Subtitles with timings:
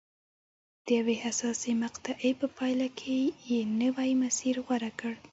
[0.85, 3.17] د یوې حساسې مقطعې په پایله کې
[3.49, 5.13] یې نوی مسیر غوره کړ.